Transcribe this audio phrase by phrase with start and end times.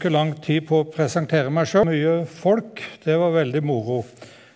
[0.00, 1.84] bruke lang tid på å presentere meg sjøl.
[1.90, 2.80] Mye folk.
[3.04, 3.98] Det var veldig moro.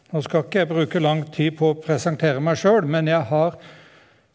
[0.08, 3.58] Nå skal ikke jeg bruke lang tid på å presentere meg sjøl, men jeg har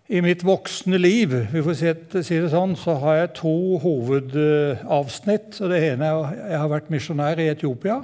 [0.05, 5.57] i mitt voksne liv vi får si det sånn, så har jeg to hovedavsnitt.
[5.63, 7.97] og Det ene er at jeg har vært misjonær i Etiopia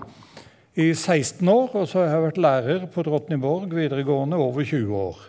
[0.74, 1.78] i 16 år.
[1.78, 5.22] Og så har jeg vært lærer på Drottningborg videregående over 20 år.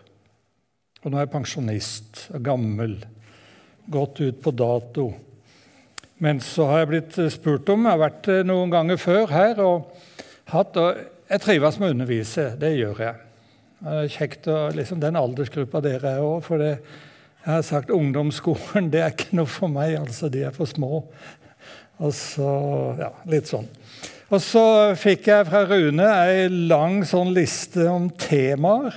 [1.05, 2.97] Og nå er jeg pensjonist, gammel,
[3.85, 5.11] gått ut på dato.
[6.23, 9.91] Men så har jeg blitt spurt om Jeg har vært noen ganger før her og
[10.53, 12.45] hatt og Jeg trives med å undervise.
[12.61, 13.23] Det gjør jeg.
[13.77, 16.39] Det er kjekt å liksom Den aldersgruppa dere er òg.
[16.47, 16.77] For det,
[17.43, 19.99] jeg har sagt ungdomsskolen det er ikke noe for meg.
[20.01, 21.03] altså De er for små.
[21.99, 22.53] Og så,
[23.01, 23.69] ja, Litt sånn.
[24.27, 24.65] Og så
[24.99, 28.97] fikk jeg fra Rune ei lang sånn liste om temaer.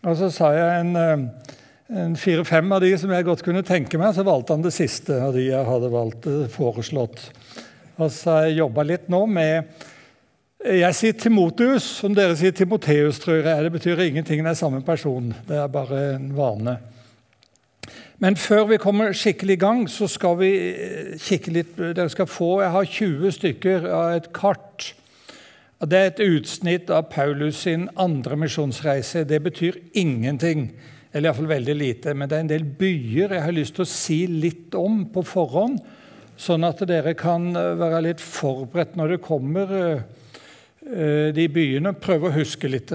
[0.00, 1.26] Og så sa jeg en en
[1.90, 5.34] fire-fem av de som jeg godt kunne tenke meg, så valgte han det siste av
[5.34, 7.30] de jeg hadde valgt, eh, foreslått.
[7.98, 9.64] Så har jeg jobba litt nå med
[10.62, 13.62] Jeg sier Timoteus, som dere sier Timoteus, tror jeg.
[13.64, 15.34] Det betyr ingenting, det er samme person.
[15.48, 16.78] Det er bare en vane.
[18.18, 22.26] Men før vi kommer skikkelig i gang, så skal vi eh, kikke litt Dere skal
[22.26, 24.92] få Jeg har 20 stykker av et kart.
[25.80, 29.24] Det er et utsnitt av Paulus sin andre misjonsreise.
[29.24, 30.74] Det betyr ingenting.
[31.12, 32.14] Eller iallfall veldig lite.
[32.14, 35.24] Men det er en del byer jeg har lyst til å si litt om på
[35.26, 35.80] forhånd,
[36.40, 40.04] sånn at dere kan eh, være litt forberedt når det kommer eh,
[40.86, 41.92] eh, de byene.
[41.98, 42.94] Prøve å huske litt.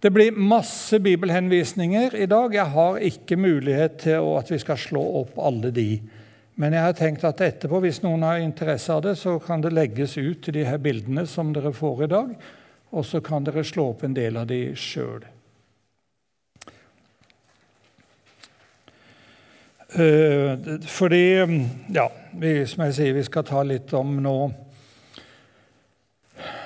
[0.00, 2.56] Det blir masse bibelhenvisninger i dag.
[2.56, 5.88] Jeg har ikke mulighet til at vi skal slå opp alle de.
[6.56, 9.74] Men jeg har tenkt at etterpå, hvis noen har interesse av det, så kan det
[9.74, 12.34] legges ut til de her bildene som dere får i dag.
[12.94, 15.24] Og så kan dere slå opp en del av de sjøl.
[19.94, 21.24] Fordi
[21.94, 24.36] Ja, vi, som jeg sier, vi skal ta litt om nå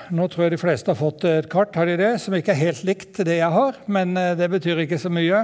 [0.09, 2.63] Nå tror jeg de fleste har fått et kart har de det, som ikke er
[2.63, 5.43] helt likt det jeg har, men eh, det betyr ikke så mye.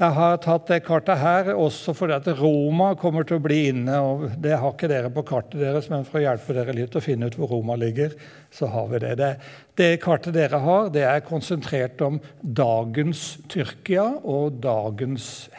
[0.00, 3.98] Jeg har tatt det kartet her også fordi at Roma kommer til å bli inne.
[4.00, 7.04] og Det har ikke dere på kartet deres, men for å hjelpe dere litt å
[7.04, 8.16] finne ut hvor Roma ligger,
[8.50, 9.14] så har vi det.
[9.20, 9.30] Det,
[9.78, 15.50] det kartet dere har, det er konsentrert om dagens Tyrkia og dagens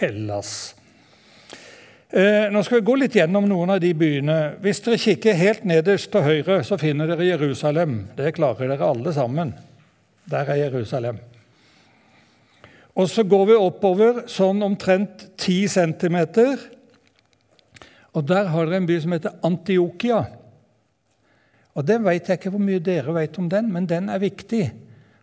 [0.00, 0.74] Hellas.
[2.14, 4.34] Eh, nå skal vi gå litt gjennom noen av de byene.
[4.62, 8.04] Hvis dere kikker helt nederst til høyre, så finner dere Jerusalem.
[8.14, 9.50] Det klarer dere alle sammen.
[10.30, 11.18] Der er Jerusalem.
[12.94, 16.20] Og så går vi oppover sånn omtrent 10 cm.
[18.14, 20.22] Og der har dere en by som heter Antiokia.
[21.74, 24.68] Og Den vet jeg ikke hvor mye dere vet om den, men den er viktig.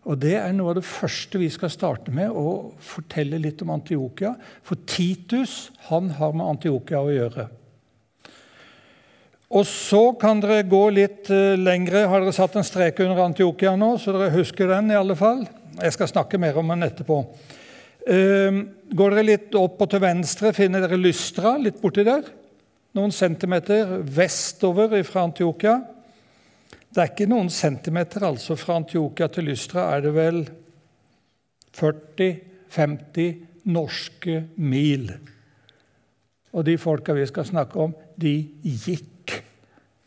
[0.10, 3.74] Og Det er noe av det første vi skal starte med, å fortelle litt om
[3.76, 4.34] Antiokia.
[4.66, 7.48] For Titus han har med Antiokia å gjøre.
[9.52, 12.08] Og Så kan dere gå litt uh, lengre.
[12.08, 14.94] Har dere satt en strek under Antiokia nå, så dere husker den?
[14.94, 15.44] i alle fall?
[15.82, 17.22] Jeg skal snakke mer om den etterpå.
[18.08, 22.26] Uh, går dere litt opp og til venstre, finner dere Lystra litt borti der.
[22.98, 25.78] Noen centimeter vestover fra Antiokia.
[26.92, 29.86] Det er ikke noen centimeter altså fra Antiokia til Lystra.
[29.96, 30.42] Er det vel
[31.72, 35.08] 40-50 norske mil.
[36.52, 39.38] Og de folka vi skal snakke om, de gikk.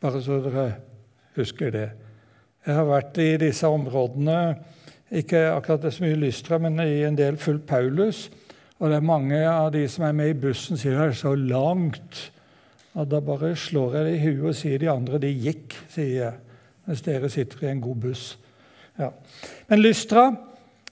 [0.05, 0.67] Bare så dere
[1.39, 1.89] husker det.
[2.67, 4.39] Jeg har vært i disse områdene,
[5.15, 8.27] ikke akkurat det så mye Lystra, men i en del fullt Paulus.
[8.77, 11.33] Og det er mange av de som er med i bussen, sier det er så
[11.33, 12.27] langt.
[12.93, 16.17] Og da bare slår jeg det i huet og sier de andre de gikk, sier
[16.19, 16.44] jeg
[16.85, 18.27] mens dere sitter i en god buss.
[18.99, 19.11] Ja.
[19.69, 20.29] Men Lystra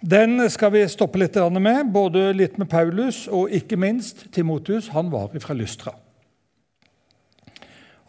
[0.02, 4.88] den skal vi stoppe litt med, både litt med Paulus og ikke minst Timotus.
[4.90, 5.92] Han var fra Lystra.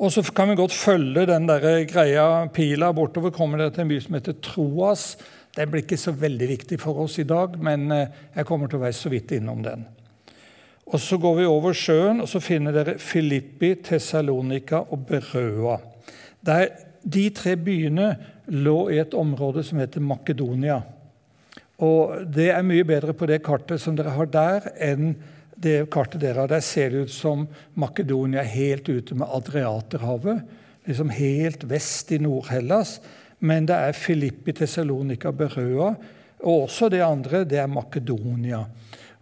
[0.02, 3.30] Og så kan vi godt følge den der greia pila bortover.
[3.30, 5.18] kommer dere til en by som heter Troas.
[5.56, 8.82] Den blir ikke så veldig viktig for oss i dag, men eh, jeg kommer til
[8.82, 9.86] å være så vidt innom den.
[10.88, 15.78] Og Så går vi over sjøen, og så finner dere Filippi, Tessalonika og Berøa.
[16.42, 16.68] Der
[17.04, 18.14] de tre byene
[18.48, 20.82] lå i et område som heter Makedonia.
[21.84, 25.16] Og Det er mye bedre på det kartet som dere har der, enn
[25.64, 26.52] det kartet dere har.
[26.52, 30.44] Der ser det ut som Makedonia helt ute med Adriaterhavet.
[30.88, 33.00] Liksom helt vest i Nord-Hellas.
[33.40, 35.94] Men det er Filippi, Tessalonika, Berøa.
[36.44, 38.66] Og også det andre, det er Makedonia.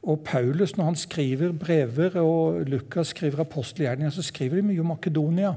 [0.02, 4.90] Og Paulus, når han skriver brever, og Lukas skriver apostelgjerninger, så skriver de mye om
[4.96, 5.54] Makedonia.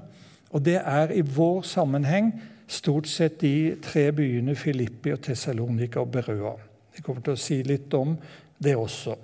[0.54, 2.30] Og det er i vår sammenheng
[2.70, 6.54] stort sett de tre byene Filippi, og Tessalonika og Berøa.
[6.94, 8.14] Jeg kommer til å si litt om
[8.62, 9.16] det også.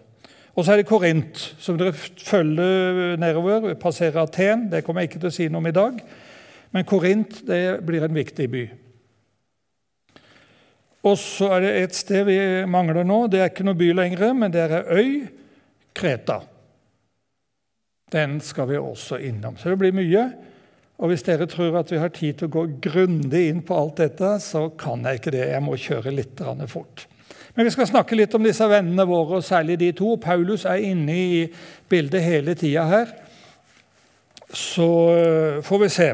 [0.59, 3.71] Og så er det Korint, som dere følger nedover.
[3.81, 4.67] Passerer Aten.
[4.73, 6.01] Det kommer jeg ikke til å si noe om i dag.
[6.75, 8.65] Men Korint det blir en viktig by.
[11.07, 12.39] Og så er det et sted vi
[12.69, 13.23] mangler nå.
[13.31, 15.13] Det er ikke noe by lenger, men det er ei øy,
[15.97, 16.43] Kreta.
[18.11, 19.57] Den skal vi også innom.
[19.57, 20.27] Så det blir mye.
[21.01, 24.03] Og hvis dere tror at vi har tid til å gå grundig inn på alt
[24.03, 25.47] dette, så kan jeg ikke det.
[25.49, 27.07] Jeg må kjøre litt fort.
[27.57, 30.15] Men vi skal snakke litt om disse vennene våre, og særlig de to.
[30.21, 31.41] Paulus er inne i
[31.89, 33.15] bildet hele tida her.
[34.53, 36.11] Så øh, får vi se.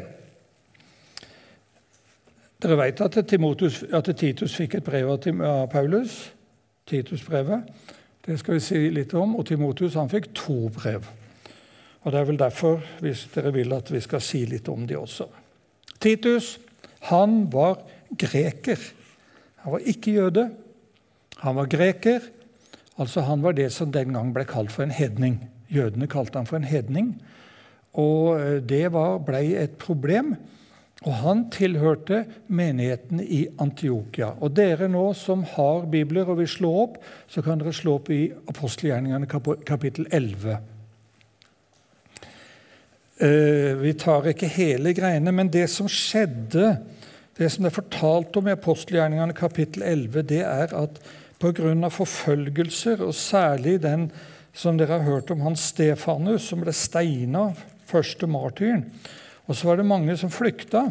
[2.62, 6.32] Dere vet at, at Titus fikk et brev av Paulus.
[6.86, 7.66] Titusbrevet.
[8.26, 9.34] Det skal vi si litt om.
[9.36, 11.04] Og Timotus han fikk to brev.
[12.06, 14.94] Og Det er vel derfor hvis dere vil at vi skal si litt om de
[14.94, 15.26] også.
[15.99, 16.53] Titus
[17.11, 17.81] han var
[18.14, 18.79] greker.
[19.64, 20.44] Han var ikke jøde.
[21.43, 22.20] Han var greker.
[22.97, 25.41] Altså Han var det som den gang ble kalt for en hedning.
[25.69, 27.17] Jødene kalte han for en hedning.
[27.94, 30.37] Og eh, det var, ble et problem.
[31.05, 34.31] Og han tilhørte menigheten i Antiokia.
[34.41, 36.97] Og dere nå som har bibler og vil slå opp,
[37.29, 39.29] så kan dere slå opp i apostelgjerningene
[39.67, 40.75] kapittel 11.
[43.16, 46.74] Eh, vi tar ikke hele greiene, men det som skjedde,
[47.38, 51.00] det som det er fortalt om i apostelgjerningene kapittel 11, det er at
[51.40, 51.88] pga.
[51.88, 54.10] forfølgelser, og særlig den
[54.52, 57.54] som dere har hørt om, han Stefanus, som ble steina,
[57.86, 58.84] første martyren,
[59.46, 60.90] og så var det mange som flykta.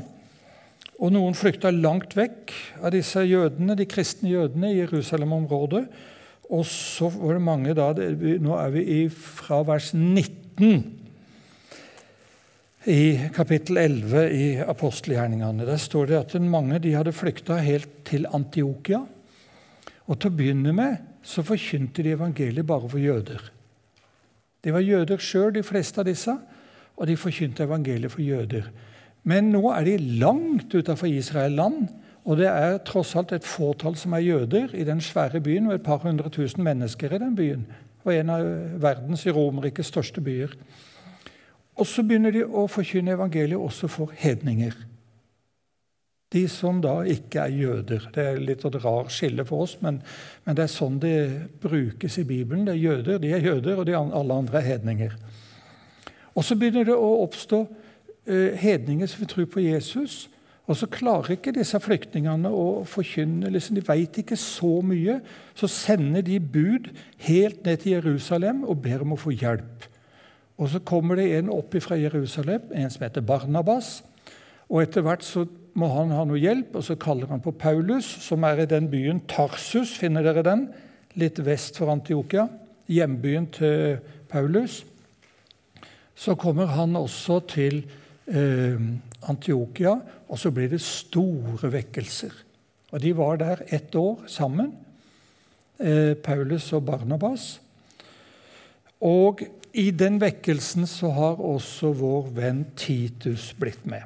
[0.97, 5.85] Og noen flykta langt vekk av disse jødene, de kristne jødene i Jerusalem-området.
[6.49, 11.04] Og så var det mange da Nå er vi i, fra vers 19
[12.85, 15.65] i kapittel 11 i apostelgjerningene.
[15.65, 19.01] Der står det at mange de hadde flykta helt til Antiokia.
[20.05, 23.41] Og til å begynne med så forkynte de evangeliet bare for jøder.
[24.61, 26.33] De var jøder sjøl, de fleste av disse,
[26.95, 28.69] og de forkynte evangeliet for jøder.
[29.25, 31.87] Men nå er de langt utafor Israel land,
[32.25, 35.79] og det er tross alt et fåtall som er jøder i den svære byen, og
[35.79, 37.65] et par hundre tusen mennesker i den byen.
[38.05, 38.45] Og en av
[38.81, 40.53] verdens i Romerrikes, største byer.
[41.75, 44.75] Og så begynner de å forkynne evangeliet også for hedninger.
[46.33, 48.07] De som da ikke er jøder.
[48.15, 50.01] Det er litt et rar skille for oss, men,
[50.45, 51.17] men, det er sånn det
[51.63, 52.65] brukes i Bibelen.
[52.67, 55.17] Det er jøder, De er jøder, og de, alle andre er hedninger.
[56.35, 57.61] Og så begynner det å oppstå
[58.27, 60.25] eh, hedninger som vil tro på Jesus.
[60.65, 63.51] Og så klarer ikke disse flyktningene å forkynne.
[63.53, 65.19] Liksom, de vet ikke så mye.
[65.55, 66.89] Så sender de bud
[67.27, 69.85] helt ned til Jerusalem og ber om å få hjelp.
[70.57, 73.99] Og så kommer det en opp fra Jerusalem, en som heter Barnabas.
[74.69, 78.07] Og etter hvert så må han ha noe hjelp, og så kaller han på Paulus,
[78.23, 79.97] som er i den byen Tarsus.
[79.99, 80.69] Finner dere den?
[81.19, 82.47] Litt vest for Antiokia.
[82.87, 83.99] Hjembyen til
[84.31, 84.83] Paulus.
[86.15, 87.81] Så kommer han også til
[88.31, 88.79] eh,
[89.27, 89.97] Antiokia,
[90.31, 92.31] og så blir det store vekkelser.
[92.95, 94.71] Og De var der ett år sammen,
[95.79, 97.59] eh, Paulus og Barnabas.
[99.03, 99.43] Og
[99.75, 104.03] i den vekkelsen så har også vår venn Titus blitt med.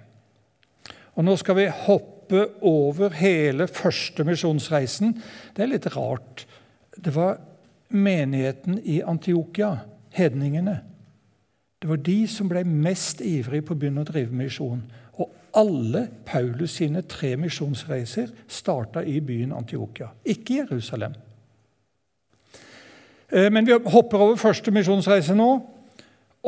[1.13, 5.13] Og Nå skal vi hoppe over hele første misjonsreisen.
[5.53, 6.45] Det er litt rart.
[6.95, 7.41] Det var
[7.89, 9.75] menigheten i Antiokia,
[10.15, 10.79] hedningene.
[11.79, 14.81] Det var de som ble mest ivrige på å begynne å drive misjon.
[15.19, 21.15] Og alle Paulus sine tre misjonsreiser starta i byen Antiokia, ikke Jerusalem.
[23.29, 25.49] Eh, men vi hopper over første misjonsreise nå.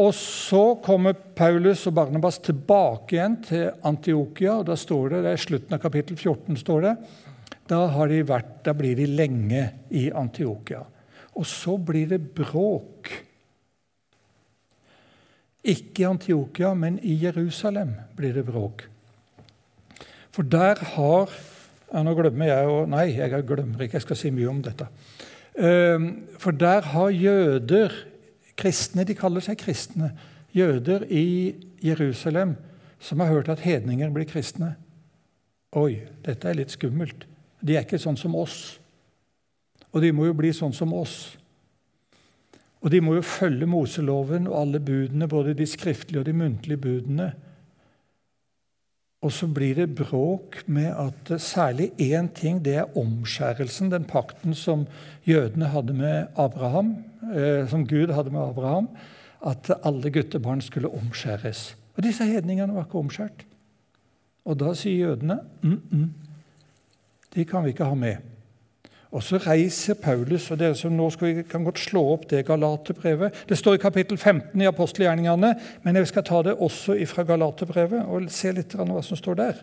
[0.01, 4.59] Og så kommer Paulus og Barnabas tilbake igjen til Antiokia.
[4.59, 6.57] og Da står det, det er slutten av kapittel 14.
[6.57, 6.95] står det,
[7.67, 10.85] da, de vært, da blir de lenge i Antiokia.
[11.35, 13.11] Og så blir det bråk.
[15.63, 18.88] Ikke i Antiokia, men i Jerusalem blir det bråk.
[20.31, 21.29] For der har
[21.91, 24.00] ja, Nå glemmer jeg å Nei, jeg glemmer ikke.
[24.00, 24.88] Jeg skal si mye om dette.
[25.58, 27.91] Ehm, for der har jøder
[28.58, 30.12] kristne, De kaller seg kristne.
[30.53, 32.55] Jøder i Jerusalem
[33.00, 34.75] som har hørt at hedninger blir kristne.
[35.72, 37.25] Oi, dette er litt skummelt.
[37.62, 38.77] De er ikke sånn som oss.
[39.91, 41.38] Og de må jo bli sånn som oss.
[42.81, 46.81] Og de må jo følge Moseloven og alle budene, både de skriftlige og de muntlige
[46.81, 47.31] budene.
[49.22, 54.56] Og så blir det bråk med at særlig én ting, det er omskjærelsen, den pakten
[54.58, 54.88] som
[55.28, 56.96] jødene hadde med Abraham,
[57.36, 58.90] eh, som Gud hadde med Abraham,
[59.46, 61.75] at alle guttebarn skulle omskjæres.
[61.98, 63.46] Og disse hedningene var ikke omskjært.
[64.46, 66.08] Og da sier jødene mm -mm,
[67.36, 68.16] de kan vi ikke ha med.
[69.12, 73.44] Og så reiser Paulus, og dere som nå skal kan godt slå opp det Galaterbrevet.
[73.50, 75.51] Det står i kapittel 15 i apostelgjerningene,
[75.84, 79.60] men jeg skal ta det også fra Galaterbrevet og se litt hva som står der.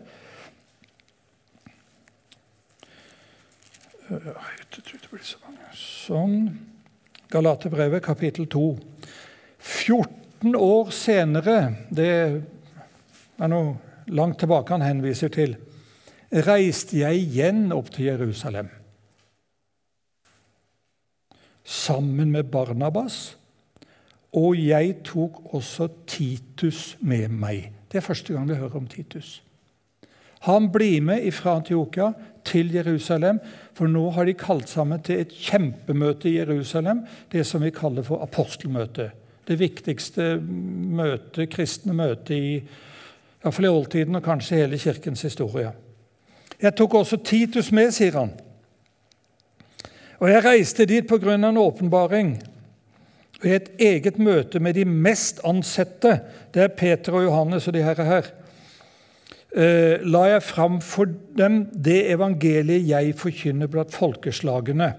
[5.73, 6.37] Sånn.
[7.29, 8.63] Galaterbrevet, kapittel 2.
[9.59, 13.75] 14 år senere, det er noe
[14.13, 15.57] langt tilbake han henviser til,
[16.45, 18.69] reiste jeg igjen opp til Jerusalem.
[21.69, 23.37] Sammen med Barnabas,
[24.33, 27.67] og jeg tok også Titus med meg.
[27.91, 29.43] Det er første gang vi hører om Titus.
[30.47, 32.11] Han blir med fra Antiokia
[32.47, 33.39] til Jerusalem,
[33.77, 38.05] for nå har de kalt sammen til et kjempemøte i Jerusalem, det som vi kaller
[38.07, 39.11] for apostelmøtet.
[39.47, 42.57] Det viktigste møte, kristne møtet i,
[43.45, 45.71] i oldtiden og kanskje hele kirkens historie.
[46.61, 48.33] Jeg tok også Titus med, sier han.
[50.19, 51.33] Og jeg reiste dit pga.
[51.33, 52.41] en åpenbaring.
[53.39, 56.19] Og I et eget møte med de mest ansette,
[56.53, 58.25] det er Peter og Johannes og de herre her,
[59.55, 61.05] eh, la jeg fram for
[61.37, 64.93] dem det evangeliet jeg forkynner blant folkeslagene.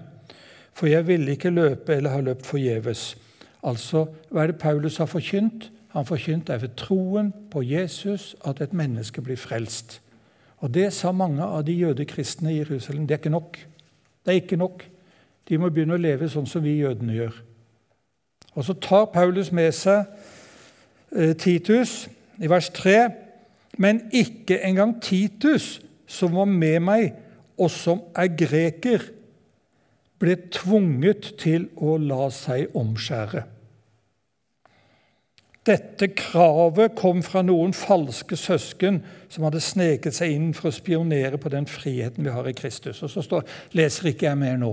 [0.73, 3.15] For jeg ville ikke løpe eller ha løpt forgjeves.
[3.63, 5.69] Altså, hva er det Paulus har forkynt?
[5.93, 10.01] Han forkynt er ved troen på Jesus at et menneske blir frelst.
[10.57, 13.07] Og Det sa mange av de jødekristne i Jerusalem.
[13.07, 13.57] Det er ikke nok.
[14.25, 14.85] Det er ikke nok.
[15.51, 17.33] De må begynne å leve sånn som vi jødene gjør.
[18.55, 20.05] Og Så tar Paulus med seg
[21.11, 22.05] eh, Titus
[22.39, 22.95] i vers 3.
[23.83, 27.11] Men ikke engang Titus, som var med meg,
[27.59, 29.03] og som er greker,
[30.21, 33.43] ble tvunget til å la seg omskjære.
[35.67, 41.37] Dette kravet kom fra noen falske søsken som hadde sneket seg inn for å spionere
[41.37, 43.03] på den friheten vi har i Kristus.
[43.03, 43.45] Og Så står,
[43.77, 44.71] leser ikke jeg mer nå.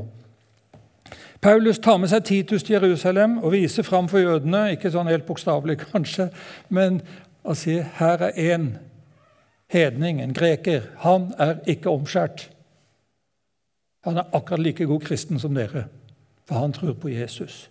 [1.41, 5.27] Paulus tar med seg Titus til Jerusalem og viser fram for jødene, ikke sånn helt
[5.29, 6.29] bokstavelig kanskje,
[6.69, 7.01] men
[7.47, 8.71] å si her er en
[9.73, 10.89] hedning, en greker.
[11.05, 12.49] Han er ikke omskjært.
[14.07, 15.87] Han er akkurat like god kristen som dere,
[16.49, 17.69] for han tror på Jesus.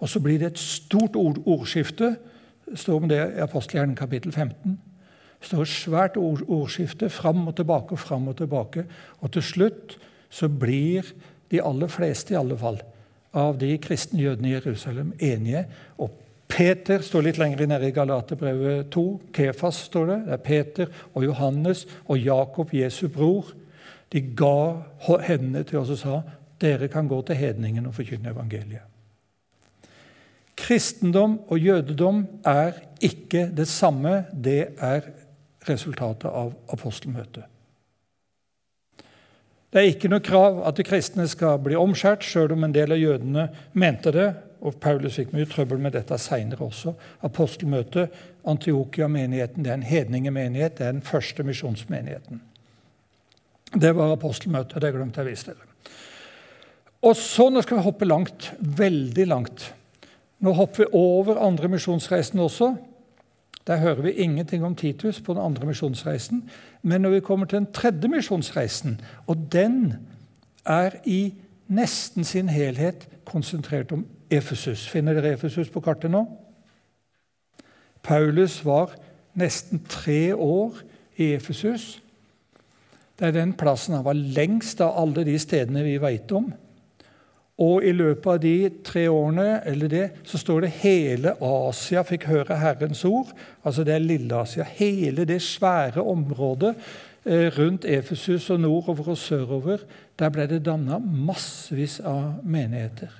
[0.00, 2.14] Og så blir det et stort ord, ordskifte.
[2.74, 4.78] Står om det i apostelgjerningen kapittel 15.
[5.40, 8.84] Det står et svært ord, ordskifte fram og tilbake og fram og tilbake.
[9.20, 9.96] Og til slutt
[10.30, 11.08] så blir
[11.50, 12.80] de aller fleste, i alle fall,
[13.36, 15.64] av de kristne jødene i Jerusalem enige.
[16.02, 16.10] Og
[16.50, 19.04] Peter står litt lenger nede i Galaterbrevet 2.
[19.34, 20.18] Kefas står det.
[20.26, 23.52] Det er Peter og Johannes og Jakob, Jesu bror.
[24.10, 26.20] De ga hendene til oss og sa
[26.60, 28.86] dere kan gå til hedningen og forkynne evangeliet.
[30.60, 34.24] Kristendom og jødedom er ikke det samme.
[34.32, 35.06] Det er
[35.68, 37.46] resultatet av apostelmøtet.
[39.70, 42.96] Det er ikke noe krav at de kristne skal bli omskjært, sjøl om en del
[42.96, 43.48] av jødene
[43.78, 44.30] mente det.
[44.60, 46.92] og Paulus fikk mye trøbbel med dette seinere også.
[47.24, 48.10] Apostelmøtet,
[48.44, 50.76] Antiokia-menigheten, det er en hedningemenighet.
[50.76, 52.42] Det er den første misjonsmenigheten.
[53.72, 54.82] Det var apostelmøtet.
[54.82, 55.94] Det glemte jeg å vise dere.
[57.00, 59.70] Og så, nå skal vi hoppe langt, veldig langt.
[60.44, 62.74] Nå hopper vi over andre misjonsreisen også.
[63.66, 66.50] Der hører vi ingenting om Titus på den andre misjonsreisen.
[66.82, 69.94] Men når vi kommer til den tredje misjonsreisen, og den
[70.66, 71.34] er i
[71.68, 74.88] nesten sin helhet konsentrert om Efesus.
[74.88, 76.24] Finner dere Efesus på kartet nå?
[78.02, 78.94] Paulus var
[79.34, 80.80] nesten tre år
[81.16, 82.02] i Efesus.
[83.18, 86.52] Det er den plassen han var lengst av alle de stedene vi veit om.
[87.60, 92.24] Og i løpet av de tre årene eller det, så står det hele Asia fikk
[92.30, 93.34] høre Herrens ord.
[93.64, 94.64] Altså det er Lille-Asia.
[94.78, 96.72] Hele det svære området
[97.26, 99.84] eh, rundt Efesus og nordover og sørover.
[100.18, 103.12] Der ble det danna massevis av menigheter.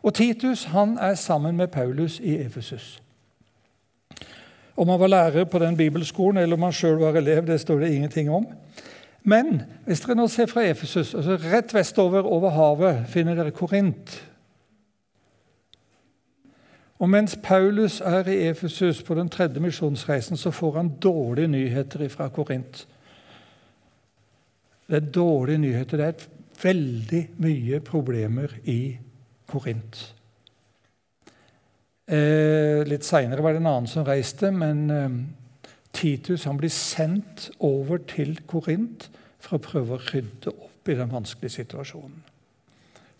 [0.00, 3.02] Og Titus han er sammen med Paulus i Efesus.
[4.76, 7.80] Om han var lærer på den bibelskolen eller om han sjøl var elev, det står
[7.80, 8.46] det ingenting om.
[9.26, 14.12] Men hvis dere nå ser fra Efesus, altså rett vestover over havet, finner dere Korint.
[17.02, 22.06] Og mens Paulus er i Efesus på den tredje misjonsreisen, så får han dårlige nyheter
[22.08, 22.86] fra Korint.
[24.86, 25.96] Det er dårlige nyheter.
[25.96, 26.28] Det er
[26.62, 28.96] veldig mye problemer i
[29.50, 30.04] Korint.
[32.06, 35.18] Eh, litt seinere var det en annen som reiste, men eh,
[35.96, 39.08] Titus han blir sendt over til Korint
[39.40, 42.20] for å prøve å rydde opp i den vanskelige situasjonen.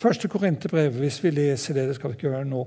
[0.02, 2.66] Første Korinterbrev, hvis vi leser det, det skal vi ikke gjøre nå,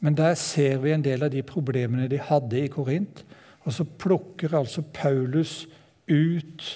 [0.00, 3.20] men der ser vi en del av de problemene de hadde i Korint.
[3.68, 5.66] Og så plukker altså Paulus
[6.08, 6.68] ut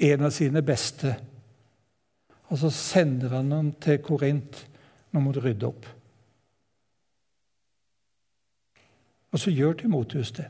[0.00, 1.14] en av sine beste
[2.50, 4.56] Og så sender han dem til Korint.
[5.14, 5.84] Nå må du rydde opp.
[9.30, 10.48] Og så gjør Timotius det.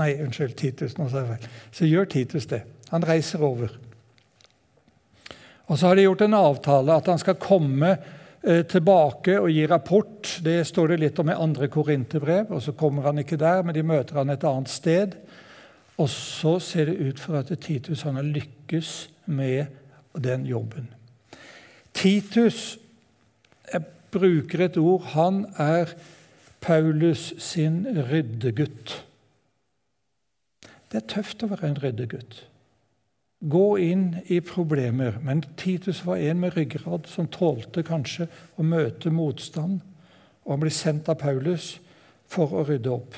[0.00, 0.96] Nei, unnskyld, Titus.
[0.96, 1.48] nå sa jeg feil.
[1.76, 2.62] Så gjør Titus det.
[2.90, 3.74] Han reiser over.
[5.68, 9.66] Og så har de gjort en avtale at han skal komme eh, tilbake og gi
[9.70, 10.32] rapport.
[10.42, 12.50] Det står det litt om i andre korinterbrev.
[12.50, 15.14] og Så kommer han ikke der, men de møter han et annet sted.
[16.00, 19.66] Og så ser det ut for at Titus han har lykkes med
[20.16, 20.88] den jobben.
[21.94, 22.78] Titus
[23.70, 25.92] jeg bruker et ord han er
[26.60, 29.04] Paulus sin ryddegutt.
[30.90, 32.40] Det er tøft å være en ryddegutt.
[33.40, 35.16] Gå inn i problemer.
[35.22, 38.26] Men Titus var en med ryggrad som tålte kanskje
[38.58, 39.80] å møte motstand.
[40.44, 41.76] Og han ble sendt av Paulus
[42.30, 43.16] for å rydde opp.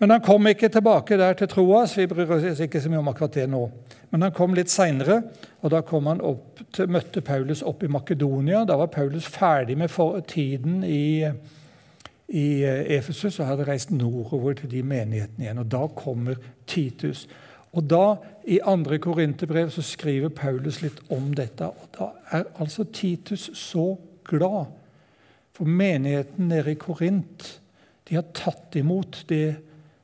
[0.00, 1.92] Men han kom ikke tilbake der til Troas.
[1.98, 3.66] Vi bryr oss ikke så mye om akkurat det nå.
[4.10, 5.20] Men han kom litt seinere,
[5.60, 8.64] og da til, møtte Paulus opp i Makedonia.
[8.64, 9.92] Da var Paulus ferdig med
[10.26, 11.28] tiden i,
[12.30, 15.62] i eh, Efesus og hadde reist nordover til de menighetene igjen.
[15.62, 17.26] Og Da kommer Titus.
[17.72, 21.66] Og da, I andre korinterbrev så skriver Paulus litt om dette.
[21.66, 24.70] og Da er altså Titus så glad.
[25.52, 27.60] For menigheten nede i Korint
[28.08, 29.56] de har tatt imot det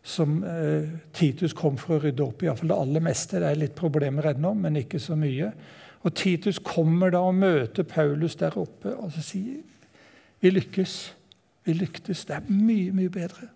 [0.07, 2.47] som eh, Titus kom for å rydde opp i.
[2.47, 3.41] Iallfall det aller meste.
[3.43, 5.51] Det er litt problemer ennå, men ikke så mye.
[6.07, 9.65] Og Titus kommer da og møter Paulus der oppe og så sier
[10.39, 10.95] vi lykkes.
[11.67, 12.25] Vi lyktes.
[12.29, 13.51] Det er mye, mye bedre.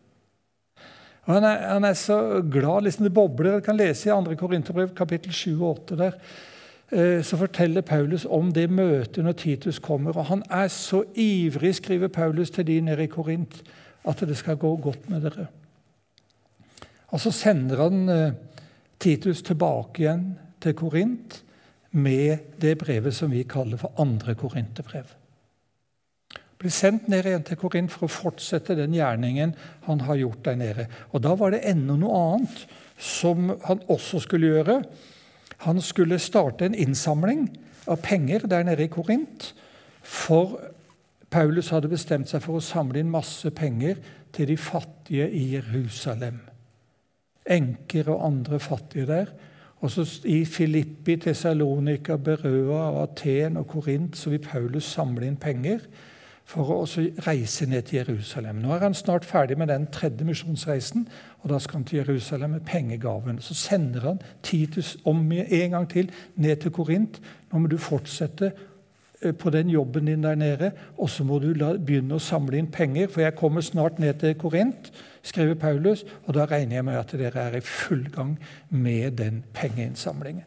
[1.28, 2.82] Og han er, han er så glad.
[2.82, 3.52] liksom Det bobler.
[3.52, 4.34] Jeg kan lese i 2.
[4.40, 6.16] Korinterbrev kapittel 7 og 8 der.
[6.90, 10.16] Eh, så forteller Paulus om det møtet når Titus kommer.
[10.16, 13.62] Og han er så ivrig, skriver Paulus til de nede i Korint,
[14.04, 15.46] at det skal gå godt med dere.
[17.08, 18.32] Og så sender han eh,
[18.98, 20.26] Titus tilbake igjen
[20.60, 21.42] til Korint
[21.90, 25.19] med det brevet som vi kaller for andre korinterbrev.
[26.60, 29.54] Blir sendt ned igjen til Korint for å fortsette den gjerningen
[29.86, 30.86] han har gjort der nede.
[31.12, 32.66] Og Da var det enda noe annet
[33.00, 34.82] som han også skulle gjøre.
[35.64, 37.48] Han skulle starte en innsamling
[37.88, 39.54] av penger der nede i Korint.
[40.04, 40.58] For
[41.32, 43.96] Paulus hadde bestemt seg for å samle inn masse penger
[44.36, 46.42] til de fattige i Jerusalem
[47.50, 49.32] enker og andre fattige der.
[49.80, 55.86] Og så I Filippi, Tessalonika, Berøa, Aten og Korint så vil Paulus samle inn penger
[56.50, 56.78] for å
[57.26, 58.58] reise ned til Jerusalem.
[58.62, 61.06] Nå er han snart ferdig med den tredje misjonsreisen,
[61.42, 63.38] og da skal han til Jerusalem med pengegaven.
[63.38, 67.20] Så sender han Titus om en gang til ned til Korint.
[67.52, 68.50] Nå må du fortsette
[69.22, 72.72] eh, på den jobben din der nede, og så må du begynne å samle inn
[72.74, 74.90] penger, for jeg kommer snart ned til Korint
[75.22, 78.38] skriver Paulus, og da regner jeg med at dere er i full gang
[78.70, 80.44] med den pengeinnsamlingen.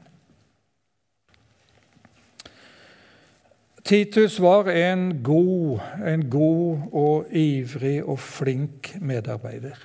[3.84, 9.76] Titus var en god, en god og ivrig og flink medarbeider.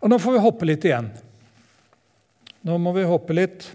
[0.00, 1.10] Og Nå får vi hoppe litt igjen.
[2.64, 3.66] Nå må vi hoppe litt.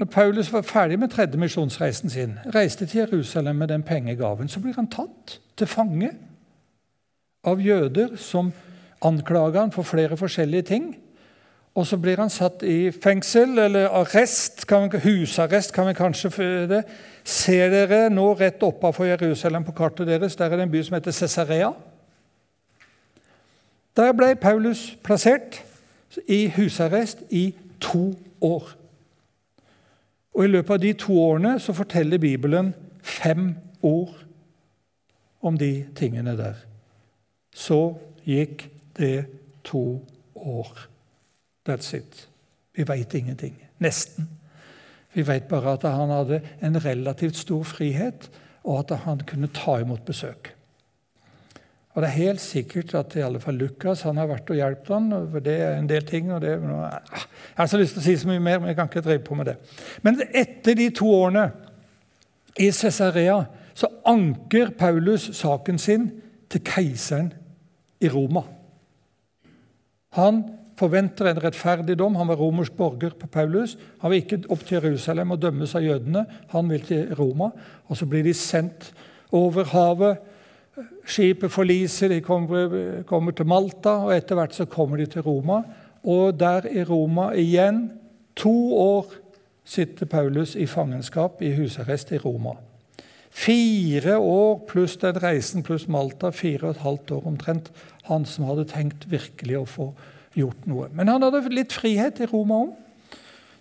[0.00, 4.60] Når Paulus var ferdig med tredje misjonsreisen sin, reiste til Jerusalem med den pengegaven, så
[4.60, 6.10] blir han tatt til fange
[7.46, 8.50] av jøder som
[9.04, 10.94] anklager han for flere forskjellige ting.
[11.74, 16.30] Og så blir han satt i fengsel, eller arrest, kan vi, husarrest kan vi kanskje
[16.70, 16.84] det.
[17.24, 20.94] Ser dere nå rett oppafor Jerusalem på kartet deres, der er det en by som
[20.94, 21.72] heter Cesarea.
[23.96, 25.62] Der ble Paulus plassert
[26.26, 28.70] i husarrest i to år.
[30.34, 34.14] Og I løpet av de to årene så forteller Bibelen fem ord
[35.42, 36.58] om de tingene der.
[37.54, 37.94] Så
[38.26, 38.66] gikk
[38.98, 39.26] det
[39.64, 40.02] to
[40.34, 40.93] år.
[41.68, 42.28] That's it.
[42.74, 43.54] Vi veit ingenting.
[43.78, 44.28] Nesten.
[45.14, 48.30] Vi veit bare at han hadde en relativt stor frihet,
[48.64, 50.50] og at han kunne ta imot besøk.
[51.94, 54.94] Og Det er helt sikkert at i alle fall Lukas han har vært og hjulpet
[54.94, 56.32] han, for Det er en del ting.
[56.32, 58.88] og det, Jeg har så lyst til å si så mye mer, men jeg kan
[58.88, 59.56] ikke drive på med det.
[60.02, 61.52] Men etter de to årene
[62.58, 66.10] i Cesarea så anker Paulus saken sin
[66.50, 67.32] til keiseren
[68.00, 68.42] i Roma.
[70.10, 70.42] Han
[70.78, 72.16] forventer en rettferdig dom.
[72.18, 73.76] Han var romersk borger på Paulus.
[74.02, 76.24] Han vil ikke opp til Jerusalem og dømmes av jødene.
[76.54, 77.50] Han vil til Roma.
[77.88, 78.92] Og så blir de sendt
[79.34, 80.30] over havet
[81.06, 85.60] Skipet forliser, de kommer, kommer, til Malta, og etter hvert så kommer de til Roma.
[86.02, 87.92] Og der i Roma igjen,
[88.36, 89.12] to år,
[89.64, 92.56] sitter Paulus i fangenskap, i husarrest i Roma.
[93.30, 97.70] Fire år pluss den reisen pluss Malta, fire og et halvt år omtrent.
[98.10, 99.88] Han som hadde tenkt virkelig å få
[100.34, 100.88] gjort noe.
[100.92, 102.74] Men han hadde litt frihet i Roma òg.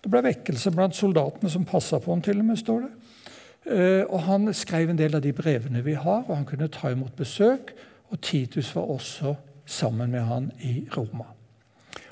[0.03, 2.91] Det ble vekkelse blant soldatene som passa på ham, til og med, står det.
[3.71, 6.91] Eh, og Han skrev en del av de brevene vi har, og han kunne ta
[6.91, 7.71] imot besøk.
[8.11, 11.25] Og Titus var også sammen med han i Roma.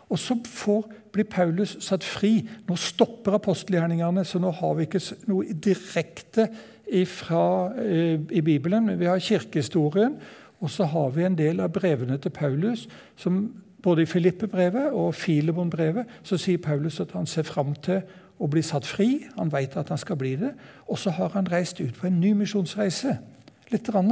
[0.09, 2.47] Og Så får, blir Paulus satt fri.
[2.67, 6.47] Nå stopper apostelgjerningene, så nå har vi ikke noe direkte
[6.87, 8.99] ifra, eh, i Bibelen.
[8.99, 10.17] Vi har kirkehistorien,
[10.61, 15.15] og så har vi en del av brevene til Paulus som både i Filippe-brevet og
[15.17, 18.01] Filemon-brevet så sier Paulus at han ser fram til
[18.41, 19.25] å bli satt fri.
[19.37, 20.51] Han vet at han skal bli det.
[20.89, 23.17] Og så har han reist ut på en ny misjonsreise.
[23.71, 23.89] Litt.
[23.93, 24.11] Rann.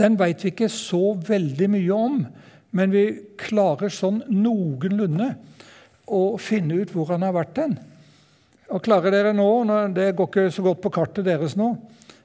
[0.00, 2.24] Den vet vi ikke så veldig mye om,
[2.74, 3.04] men vi
[3.38, 5.34] klarer sånn noenlunde
[6.10, 7.76] å finne ut hvor han har vært den.
[8.70, 9.48] Og klarer dere nå,
[9.94, 11.74] Det går ikke så godt på kartet deres nå,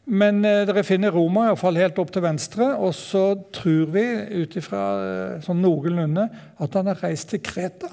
[0.06, 2.68] men eh, dere finner Roma iallfall helt opp til venstre.
[2.78, 3.24] Og så
[3.56, 4.06] tror vi
[4.44, 6.28] ut ifra eh, sånn noenlunde
[6.62, 7.90] at han har reist til Kreta.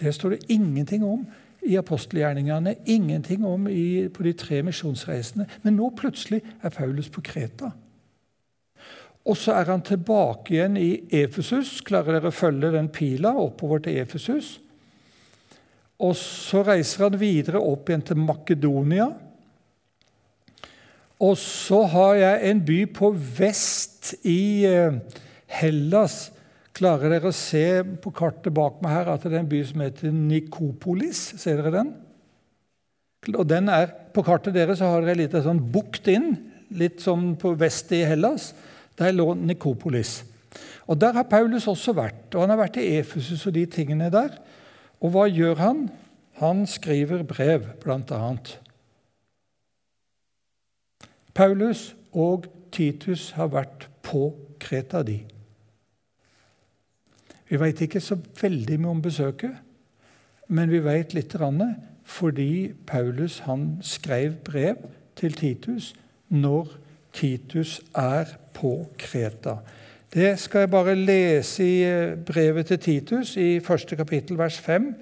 [0.00, 1.22] Det står det ingenting om
[1.68, 5.46] i apostelgjerningene, ingenting om i, på de tre misjonsreisene.
[5.62, 7.70] Men nå plutselig er Paulus på Kreta.
[9.28, 11.82] Og så er han tilbake igjen i Efesus.
[11.86, 14.54] Klarer dere å følge den pila oppover til Efesus?
[16.00, 19.10] Og så reiser han videre opp igjen til Makedonia.
[21.20, 24.96] Og så har jeg en by på vest i eh,
[25.60, 26.30] Hellas.
[26.76, 29.82] Klarer dere å se på kartet bak meg her at det er en by som
[29.84, 31.20] heter Nikopolis?
[31.42, 31.90] Ser dere den?
[33.34, 36.32] Og den er, På kartet deres har dere litt sånn bukt inn,
[36.72, 38.54] litt sånn på vest i Hellas.
[38.96, 40.22] Der lå Nikopolis.
[40.88, 42.34] Og Der har Paulus også vært.
[42.34, 44.40] og Han har vært i Efesus og de tingene der.
[45.04, 45.84] Og hva gjør han?
[46.40, 48.34] Han skriver brev, bl.a.
[51.40, 54.26] Paulus og Titus har vært på
[54.60, 55.22] Kreta, de.
[57.48, 59.54] Vi vet ikke så veldig mye om besøket,
[60.52, 61.36] men vi vet litt
[62.04, 64.84] fordi Paulus han skrev brev
[65.16, 65.94] til Titus
[66.28, 66.76] når
[67.12, 69.62] Titus er på Kreta.
[70.12, 74.94] Det skal jeg bare lese i eh, brevet til Titus, i første kapittel, vers 5.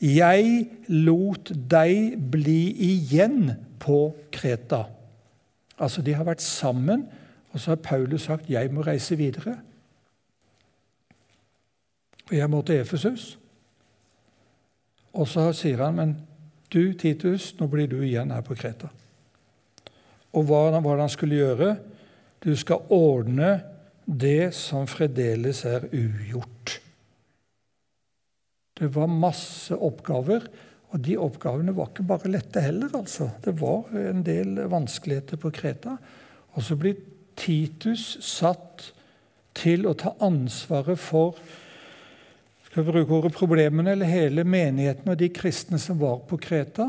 [0.00, 4.86] Jeg lot deg bli igjen på Kreta.
[5.78, 7.06] Altså, De har vært sammen,
[7.52, 9.58] og så har Paulus sagt 'jeg må reise videre'.
[12.30, 13.38] Og jeg må til Efesus.
[15.12, 16.16] Og så sier han 'men
[16.72, 18.88] du, Titus, nå blir du igjen her på Kreta'.
[20.32, 21.76] Og hva var det han skulle gjøre?
[22.44, 23.62] Du skal ordne
[24.06, 26.80] det som fremdeles er ugjort.
[28.78, 30.48] Det var masse oppgaver,
[30.92, 32.90] og de oppgavene var ikke bare lette heller.
[32.94, 33.30] altså.
[33.44, 35.96] Det var en del vanskeligheter på Kreta.
[36.52, 37.00] Og så blir
[37.36, 38.92] Titus satt
[39.56, 41.38] til å ta ansvaret for
[42.72, 46.86] skal vi bruke ordet problemene, eller hele menigheten og de kristne som var på Kreta,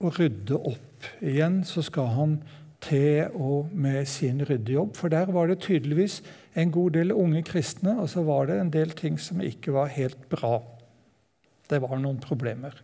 [0.00, 1.08] og rydde opp.
[1.20, 2.38] Igjen så skal han
[2.80, 4.94] til og med sin ryddejobb.
[4.96, 6.22] For der var det tydeligvis
[6.56, 9.92] en god del unge kristne, og så var det en del ting som ikke var
[9.92, 10.62] helt bra.
[11.68, 12.76] Det var noen problemer.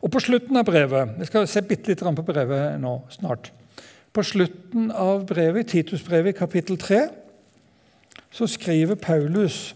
[0.00, 3.52] Og på slutten av brevet Jeg skal se bitte litt på brevet nå snart.
[4.12, 7.02] På slutten av brevet, Titusbrevet, kapittel 3,
[8.30, 9.74] så skriver Paulus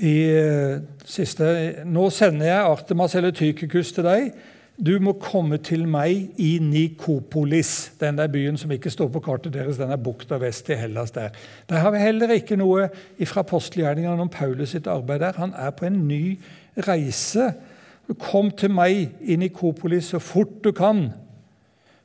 [0.00, 4.32] i eh, siste Nå sender jeg Artemas eller Tykikus til deg.
[4.80, 9.52] Du må komme til meg i Nikopolis, den der byen som ikke står på kartet
[9.52, 9.76] deres.
[9.76, 11.34] Den er bukta vest i Hellas der.
[11.68, 12.86] Der har vi heller ikke noe
[13.28, 15.36] fra apostelgjerningene om Paulus sitt arbeid der.
[15.36, 16.38] Han er på en ny
[16.88, 17.50] reise.
[18.18, 21.10] Kom til meg i Nikopolis så fort du kan,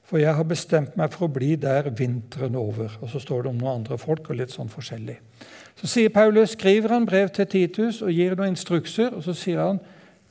[0.04, 2.92] for jeg har bestemt meg for å bli der vinteren over.
[3.00, 5.16] Og så står det om noen andre folk og litt sånn forskjellig.
[5.80, 9.16] Så sier Paulus, skriver han brev til Titus og gir noen instrukser.
[9.16, 9.80] og Så sier han,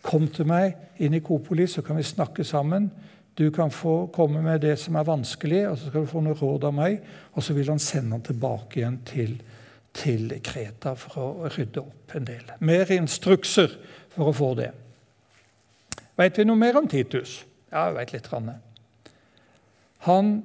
[0.05, 2.91] 'Kom til meg i Nikopolis, så kan vi snakke sammen.'
[3.39, 6.35] 'Du kan få komme med det som er vanskelig, og så skal du få noe
[6.35, 7.01] råd av meg.'
[7.33, 9.43] Og så vil han sende han tilbake igjen til,
[9.95, 12.43] til Kreta for å rydde opp en del.
[12.61, 13.71] Mer instrukser
[14.15, 14.71] for å få det.
[16.17, 17.45] Veit vi noe mer om Titus?
[17.73, 18.29] Ja, vi veit litt.
[19.99, 20.43] Han,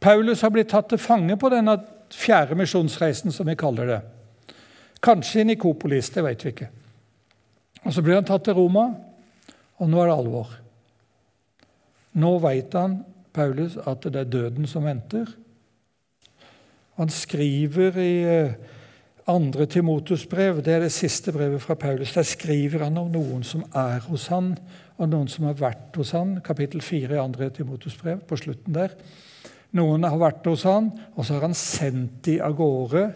[0.00, 1.76] Paulus har blitt tatt til fange på denne
[2.12, 4.00] fjerde misjonsreisen, som vi kaller det.
[5.02, 6.68] Kanskje i Nikopolis, det vet vi ikke.
[7.82, 8.90] Og Så blir han tatt til Roma,
[9.78, 10.52] og nå er det alvor.
[12.12, 13.00] Nå vet han,
[13.32, 15.26] Paulus, at det er døden som venter.
[17.00, 18.54] Han skriver i eh,
[19.26, 23.42] andre Timotus brev, det er det siste brevet fra Paulus, der skriver han om noen
[23.46, 24.52] som er hos han,
[24.98, 28.76] og noen som har vært hos han, kapittel 4 i andre Timotus brev, på slutten
[28.76, 28.94] der.
[29.72, 33.06] Noen har vært hos han, og så har han sendt de av gårde.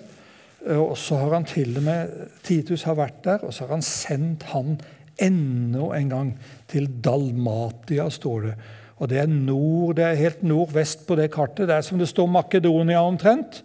[0.66, 3.84] Og så har han til og med Titus har vært der, og så har han
[3.86, 4.78] sendt han
[5.22, 6.32] enda en gang
[6.68, 8.54] til Dalmatia, står det.
[8.96, 11.68] Og det er nord, det er helt nordvest på det kartet.
[11.68, 13.60] Det er som det står Makedonia omtrent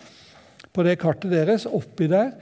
[0.73, 1.65] på det kartet deres.
[1.65, 2.34] Oppi der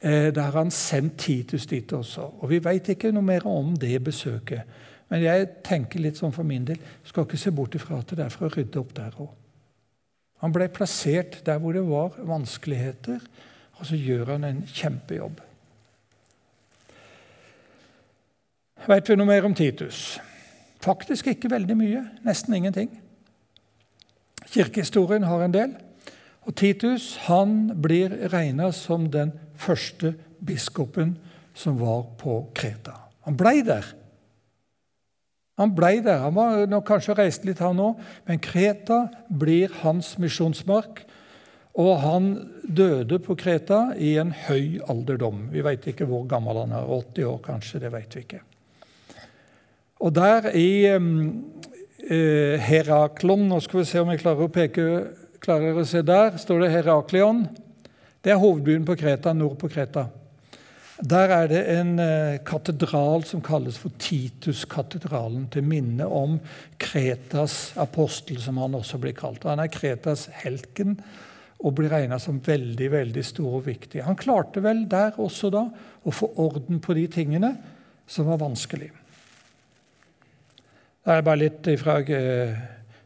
[0.00, 2.26] eh, der har han sendt Titus dit også.
[2.40, 4.62] Og Vi veit ikke noe mer om det besøket.
[5.08, 8.24] Men jeg tenker litt sånn for min del, skal ikke se bort ifra at det
[8.24, 9.30] er for å rydde opp der òg.
[10.42, 13.20] Han ble plassert der hvor det var vanskeligheter,
[13.82, 15.40] og så gjør han en kjempejobb.
[18.86, 20.20] Veit vi noe mer om Titus?
[20.82, 22.02] Faktisk ikke veldig mye.
[22.22, 22.92] Nesten ingenting.
[24.52, 25.74] Kirkehistorien har en del.
[26.46, 31.16] Og Titus han blir regna som den første biskopen
[31.54, 32.94] som var på Kreta.
[33.26, 33.86] Han blei der.
[35.58, 36.22] Han blei der.
[36.26, 37.98] Han var kanskje reist litt, han òg,
[38.30, 41.02] men Kreta blir hans misjonsmark.
[41.80, 42.26] Og han
[42.68, 45.46] døde på Kreta i en høy alderdom.
[45.52, 46.88] Vi veit ikke hvor gammel han er.
[46.88, 47.80] 80 år, kanskje.
[47.80, 48.42] Det veit vi ikke.
[50.02, 54.86] Og der i eh, Heraklon Nå skal vi se om jeg klarer å peke
[55.42, 57.46] klarer å se der, står det Heraklion.
[58.22, 60.06] Det er hovedbyen på Kreta, nord på Kreta.
[61.02, 66.36] Der er det en eh, katedral som kalles for Tituskatedralen, til minne om
[66.78, 69.42] Kretas apostel, som han også blir kalt.
[69.50, 71.00] Han er Kretas helken
[71.62, 74.02] og blir regna som veldig veldig stor og viktig.
[74.06, 75.66] Han klarte vel der også da
[76.02, 77.54] å få orden på de tingene
[78.06, 78.90] som var vanskelig.
[81.02, 82.60] Det er bare litt fra eh,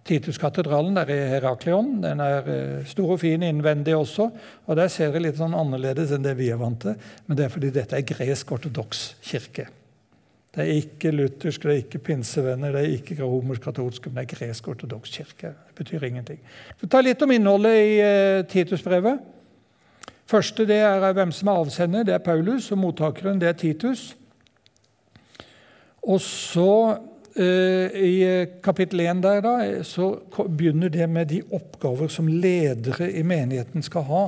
[0.06, 1.96] Tituskatedralen der i Heraklion.
[2.02, 4.28] Den er eh, stor og fin innvendig også.
[4.66, 6.94] og Der ser det litt sånn annerledes enn det vi er vant til.
[7.26, 9.66] Men det er fordi dette er gresk-ortodoks kirke.
[10.56, 14.30] Det er ikke luthersk, det er ikke pinsevenner, det er ikke romersk-katolsk, men det er
[14.34, 15.52] gresk-ortodoks kirke.
[15.68, 16.38] Det betyr ingenting.
[16.80, 19.20] Vi tar litt om innholdet i uh, Titusbrevet.
[20.26, 22.06] Første det er hvem som er avsender.
[22.08, 22.70] Det er Paulus.
[22.72, 24.08] Og mottakeren det er Titus.
[26.02, 26.72] Og så
[27.36, 30.14] Eh, I eh, kapittel 1 der da, så
[30.48, 34.22] begynner det med de oppgaver som ledere i menigheten skal ha.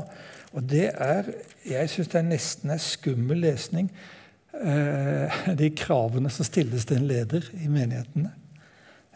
[0.52, 1.24] Og det er
[1.68, 4.17] Jeg syns det er nesten en skummel lesning, eh,
[5.62, 8.32] de kravene som stilles til en leder i menighetene.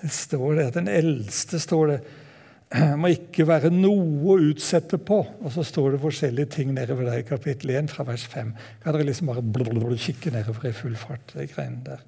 [0.02, 1.98] Det står det at Den eldste står det,
[3.00, 5.20] må ikke være noe å utsette på.
[5.42, 8.52] Og så står det forskjellige ting nedover der i kapittel 1 fra vers 5.
[8.82, 11.34] Kan dere liksom bare blablabla, kikke nedover i full fart?
[11.36, 12.04] de greiene der.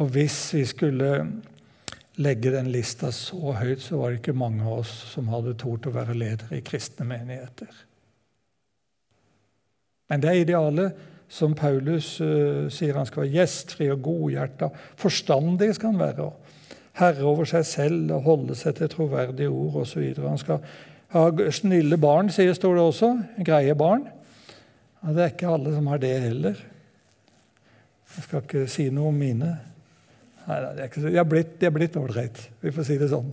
[0.00, 1.12] Og hvis vi skulle
[2.22, 5.88] legge den lista så høyt, så var det ikke mange av oss som hadde tort
[5.88, 7.72] å være ledere i kristne menigheter.
[10.12, 14.68] Men det er idealet som Paulus uh, sier han skal være gjestfri og godhjerta.
[15.00, 16.30] Forstandig skal han være.
[17.00, 20.10] Herre over seg selv og holde seg til troverdige ord osv.
[20.20, 20.60] Han skal
[21.14, 23.10] ha snille barn, sier står det også.
[23.44, 24.04] Greie barn.
[25.02, 26.60] Ja, det er ikke alle som har det heller.
[28.12, 29.54] Jeg skal ikke si noe om mine.
[30.44, 31.12] Nei, det er ikke så,
[31.62, 33.32] de blitt ålreit, vi får si det sånn.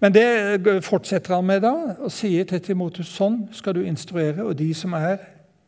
[0.00, 4.44] Men det fortsetter han med da, og sier til Timotus sånn skal du instruere.
[4.44, 5.18] Og de som er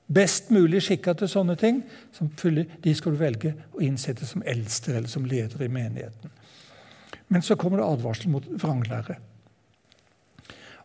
[0.09, 1.83] best mulig skikka til sånne ting,
[2.17, 6.33] de skal du velge å innsette som eldste eller som leder i menigheten.
[7.29, 9.19] Men så kommer det advarsel mot vranglære.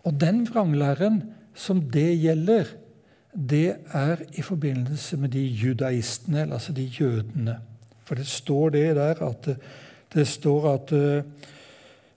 [0.03, 1.21] Og den vranglæren
[1.55, 2.67] som det gjelder,
[3.33, 7.57] det er i forbindelse med de judaistene, altså de jødene.
[8.03, 9.49] For det står det der at
[10.13, 11.49] det står at uh,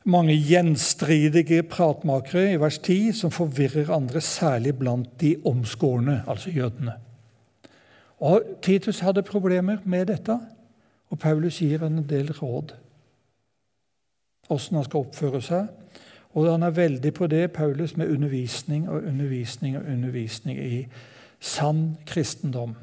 [0.07, 6.95] mange gjenstridige pratmakere i vers 10 som forvirrer andre, særlig blant de omskårne, altså jødene.
[8.21, 10.38] Og Titus hadde problemer med dette,
[11.11, 12.75] og Paulus gir en del råd.
[14.51, 15.69] Åssen han skal oppføre seg.
[16.37, 20.87] Og han er veldig på det, Paulus, med undervisning og undervisning og undervisning i
[21.40, 22.75] sann kristendom.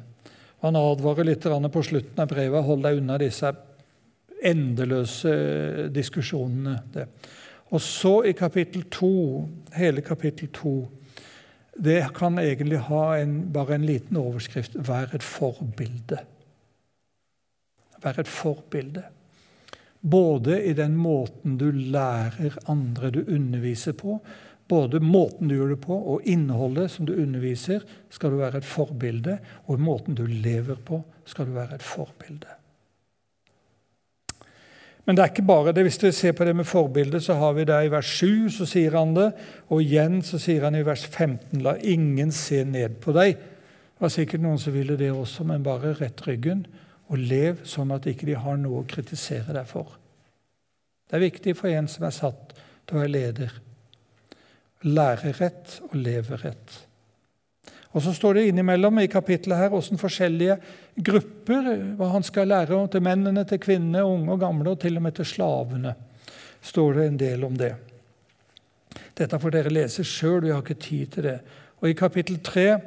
[0.64, 3.52] Han advarer litt på slutten av brevet hold deg unna disse
[4.44, 7.06] endeløse diskusjonene.
[7.72, 9.14] Og så i kapittel to,
[9.74, 10.76] hele kapittel to
[11.74, 16.20] Det kan egentlig ha en, bare en liten overskrift Vær et forbilde.
[18.02, 19.02] Vær et forbilde.
[20.00, 24.20] Både i den måten du lærer andre du underviser på,
[24.68, 28.68] både måten du gjør det på, og innholdet som du underviser, skal du være et
[28.68, 29.38] forbilde.
[29.66, 32.60] Og måten du lever på, skal du være et forbilde.
[35.04, 35.84] Men det er ikke bare det.
[35.84, 38.68] Hvis dere ser på det med forbildet, så har vi det i vers 7, så
[38.68, 39.26] sier han det.
[39.68, 43.36] Og igjen så sier han i vers 15.: La ingen se ned på deg.
[43.36, 46.64] Det var sikkert noen som ville det også, men bare rett ryggen
[47.12, 49.92] og lev sånn at ikke de har noe å kritisere deg for.
[51.04, 53.54] Det er viktig for en som er satt til å være leder
[54.84, 56.74] lære rett og leve rett.
[57.94, 60.56] Og Så står det innimellom i kapittelet her hvordan forskjellige
[61.06, 64.98] grupper hva han skal lære om til mennene, til kvinnene, unge og gamle, og til
[64.98, 65.94] og med til slavene.
[66.62, 67.74] står det en del om det.
[69.14, 71.38] Dette får dere lese sjøl, vi har ikke tid til det.
[71.82, 72.80] Og I kapittel tre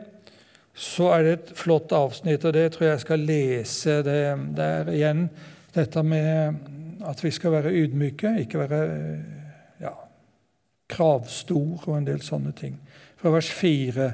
[0.77, 4.01] så er det et flott avsnitt, og det tror jeg jeg skal lese.
[4.03, 4.17] Det,
[4.57, 5.29] det er igjen
[5.73, 6.59] dette med
[7.07, 8.81] at vi skal være ydmyke, ikke være
[9.81, 9.93] ja,
[10.89, 12.75] kravstor og en del sånne ting.
[13.17, 14.11] Fra vers 4.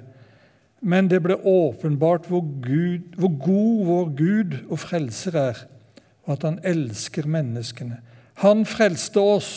[0.83, 5.61] Men det ble åpenbart hvor, Gud, hvor god vår Gud og frelser er,
[6.27, 8.01] og at han elsker menneskene.
[8.43, 9.53] Han frelste oss,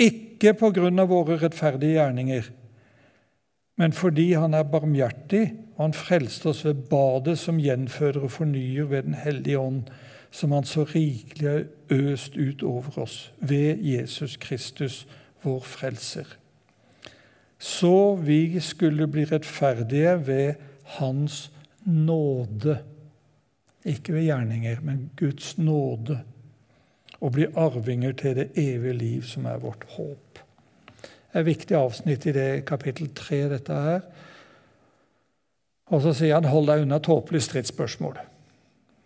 [0.00, 2.50] ikke på grunn av våre rettferdige gjerninger,
[3.78, 5.44] men fordi han er barmhjertig
[5.76, 9.82] og han frelste oss ved badet som gjenføder og fornyer ved Den hellige ånd,
[10.30, 15.06] som han så rikelig har øst ut over oss ved Jesus Kristus,
[15.42, 16.26] vår frelser.
[17.62, 20.54] Så vi skulle bli rettferdige ved
[20.98, 21.52] Hans
[21.86, 22.78] nåde.
[23.86, 26.18] Ikke ved gjerninger, men Guds nåde.
[27.20, 30.42] Og bli arvinger til det evige liv, som er vårt håp.
[31.02, 34.00] Det er et viktig avsnitt i det kapittel 3, dette her.
[35.86, 38.18] Og så sier han 'hold deg unna tåpelige stridsspørsmål'.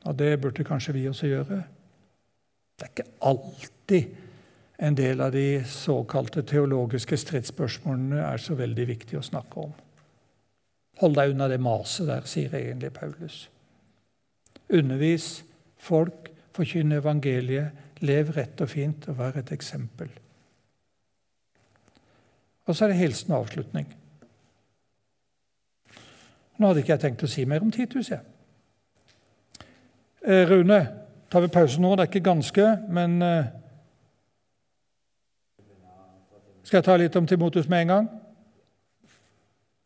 [0.05, 1.63] Og det burde kanskje vi også gjøre.
[2.79, 4.05] Det er ikke alltid
[4.77, 9.73] en del av de såkalte teologiske stridsspørsmålene er så veldig viktig å snakke om.
[11.01, 13.47] Hold deg unna det maset der, sier egentlig Paulus.
[14.73, 15.45] Undervis
[15.81, 20.11] folk, forkynn evangeliet, lev rett og fint og vær et eksempel.
[22.67, 23.87] Og så er det hilsen og avslutning.
[26.57, 28.11] Nå hadde ikke jeg tenkt å si mer om Titus.
[28.11, 28.21] jeg.
[30.27, 30.81] Eh, Rune,
[31.31, 31.93] tar vi pause nå?
[31.95, 33.53] Det er ikke ganske, men eh,
[36.67, 38.07] Skal jeg ta litt om Timotus med en gang?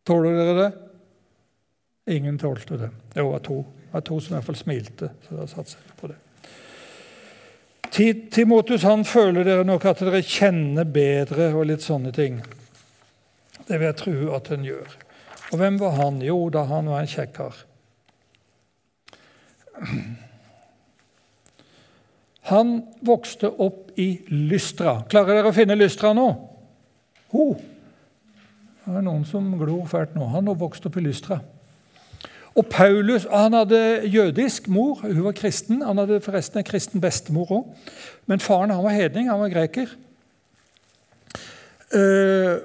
[0.08, 0.70] Tåler dere det?
[2.16, 2.88] Ingen tålte det.
[3.12, 3.60] Det var to.
[3.84, 5.10] Det var to som i hvert fall smilte.
[5.26, 6.16] så da satser jeg på det.
[8.32, 12.40] Timotus han føler dere nok at dere kjenner bedre og litt sånne ting.
[13.66, 14.94] Det vil jeg tro at han gjør.
[15.50, 16.22] Og hvem var han?
[16.24, 17.58] Jo da, han var en kjekk kar.
[22.48, 25.02] Han vokste opp i Lystra.
[25.10, 26.49] Klarer dere å finne Lystra nå?
[27.30, 27.54] Ho!
[28.80, 30.26] Det er noen som glor fælt nå.
[30.32, 31.38] Han vokste opp i Lystra.
[32.58, 35.82] Og Paulus han hadde jødisk mor, hun var kristen.
[35.86, 37.68] Han hadde forresten en kristen bestemor òg.
[38.26, 39.92] Men faren han var hedning, han var greker.
[41.90, 42.58] Uh,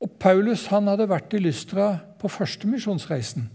[0.00, 3.48] og Paulus han hadde vært i Lystra på første misjonsreisen.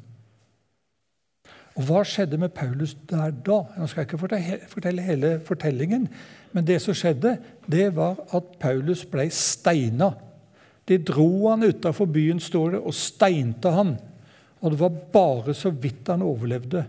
[1.76, 3.60] Og Hva skjedde med Paulus der da?
[3.76, 6.08] Nå skal jeg ikke fortelle hele fortellingen,
[6.56, 7.36] men det som skjedde,
[7.68, 10.14] det var at Paulus ble steina.
[10.88, 13.98] De dro han utafor byen, står det, og steinte han.
[14.62, 16.86] Og det var bare så vidt han overlevde.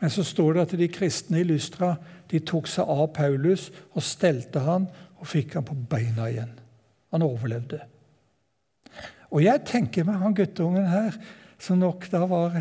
[0.00, 1.94] Men så står det at de kristne i Lystra
[2.30, 4.88] de tok seg av Paulus og stelte han
[5.20, 6.54] og fikk han på beina igjen.
[7.12, 7.82] Han overlevde.
[9.34, 11.16] Og jeg tenker meg han guttungen her,
[11.58, 12.56] som nok da var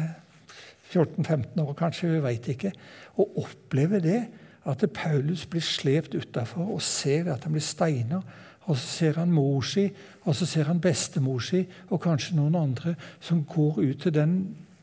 [0.94, 2.72] 14-15 år, kanskje, vi veit ikke,
[3.18, 4.22] Og opplever det
[4.66, 8.22] at Paulus blir slept utafor og ser at han blir steina.
[8.66, 9.90] Og så ser han mor si,
[10.24, 14.38] og så ser han bestemor si, og kanskje noen andre som går ut til den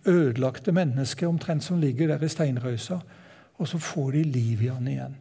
[0.04, 2.98] ødelagte mennesket omtrent som ligger der i steinrøysa,
[3.58, 5.16] og så får de liv i han igjen.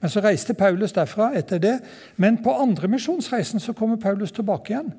[0.00, 1.76] Men så reiste Paulus derfra etter det.
[2.16, 4.92] Men på andre misjonsreisen så kommer Paulus tilbake igjen.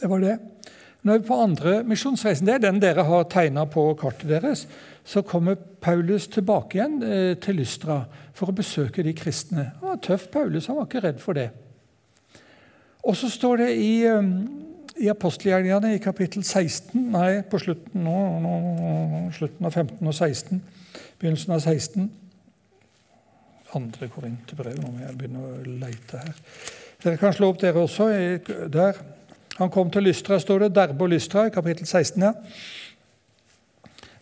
[0.00, 0.38] Det var det.
[1.02, 4.64] Når vi på andre misjonsreisen, det er den dere har tegna på kartet deres,
[5.06, 8.02] så kommer Paulus tilbake igjen eh, til Lystra
[8.36, 9.70] for å besøke de kristne.
[9.80, 10.66] Han var tøff, Paulus.
[10.68, 11.48] Han var ikke redd for det.
[13.08, 14.32] Og så står det i, um,
[14.98, 20.60] i apostelgjerningene i kapittel 16 Nei, på slutten, nå, nå, slutten av 15 og 16.
[21.22, 22.10] Begynnelsen av 16.
[23.78, 24.76] Andre korinterbrev.
[24.82, 26.42] Nå må jeg begynne å leite her.
[27.04, 28.10] Dere kan slå opp dere også.
[28.74, 28.98] Der.
[29.58, 30.74] Han kom til Lystra, står det.
[30.76, 32.22] Derbe og Lystra, i kapittel 16.
[32.22, 32.32] Ja.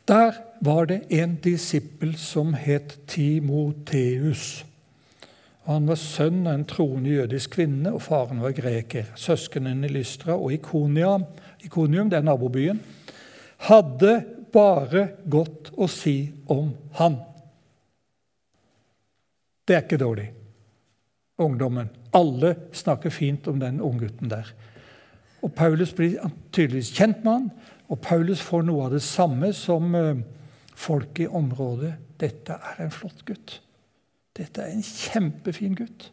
[0.08, 4.64] Der var det en disippel som het Timoteus.
[5.66, 9.10] Han var sønn av en troende jødisk kvinne, og faren var greker.
[9.18, 11.26] Søsknene i Lystra og Ikonium,
[11.66, 12.78] Ikonium, det er nabobyen,
[13.66, 14.20] hadde
[14.54, 16.70] bare godt å si om
[17.00, 17.18] han.
[19.66, 20.28] Det er ikke dårlig.
[21.42, 21.90] Ungdommen.
[22.14, 24.54] Alle snakker fint om den unggutten der.
[25.46, 26.18] Og Paulus blir
[26.50, 27.50] tydeligvis kjent med han,
[27.86, 30.24] og Paulus får noe av det samme som eh,
[30.74, 31.92] folk i området.
[32.18, 33.60] Dette er en flott gutt.
[34.34, 36.10] Dette er en kjempefin gutt.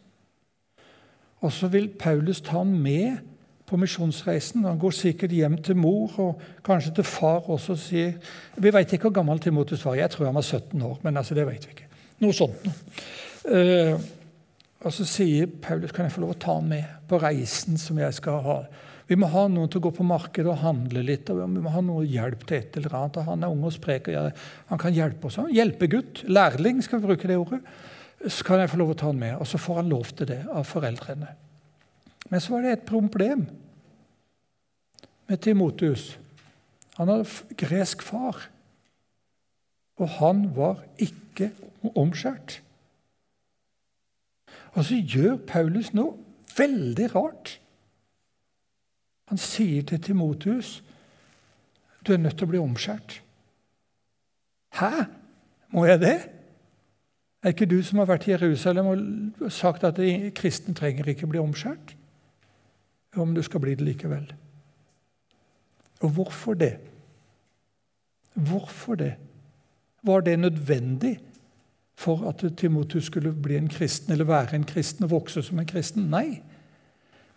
[1.42, 3.18] Og så vil Paulus ta han med
[3.66, 4.64] på misjonsreisen.
[4.68, 8.14] Han går sikkert hjem til mor og kanskje til far også og sier
[8.56, 9.98] Vi vet ikke hvor gammel Timotus var.
[9.98, 11.90] Jeg tror han var 17 år, men altså, det vet vi ikke.
[12.22, 12.74] Noe sånt noe.
[13.44, 14.00] Uh,
[14.84, 17.98] og så sier Paulus kan jeg få lov å ta han med på reisen som
[17.98, 18.58] jeg skal ha.
[19.08, 21.28] Vi må ha noen til å gå på markedet og handle litt.
[21.30, 23.18] og Vi må ha noe hjelp til et eller annet.
[23.20, 24.08] og Han er ung og sprek.
[24.08, 24.32] og
[24.70, 25.36] Han kan hjelpe oss.
[25.52, 26.24] Hjelpegutt.
[26.28, 27.60] Lærling, skal vi bruke det ordet.
[28.26, 29.36] Så kan jeg få lov å ta han med.
[29.36, 31.34] Og så får han lov til det av foreldrene.
[32.30, 33.46] Men så var det et problem
[35.28, 36.16] med Timotius.
[36.96, 38.48] Han hadde gresk far,
[39.98, 41.50] og han var ikke
[41.94, 42.60] omskjært.
[44.74, 46.16] Og så gjør Paulus noe
[46.56, 47.58] veldig rart.
[49.34, 50.76] Han sier til Timotius
[52.06, 53.16] du er nødt til å bli omskjært.
[54.78, 55.06] Hæ?
[55.74, 56.18] Må jeg det?
[57.42, 59.98] Er ikke du som har vært i Jerusalem og sagt at
[60.38, 61.96] kristne trenger ikke bli omskjært?
[63.16, 64.28] Men du skal bli det likevel.
[66.04, 66.76] Og hvorfor det?
[68.38, 69.14] Hvorfor det?
[70.06, 71.16] Var det nødvendig
[71.98, 75.66] for at Timotus skulle bli en kristen, eller være en kristen og vokse som en
[75.66, 76.06] kristen?
[76.12, 76.44] Nei.